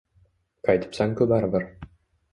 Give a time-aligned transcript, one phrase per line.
[0.69, 1.71] Qaytibsan-ku baribir